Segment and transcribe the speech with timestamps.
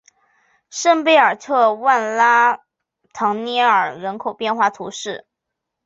[0.71, 2.63] 圣贝尔特万拉
[3.13, 5.27] 唐涅尔人口变化图示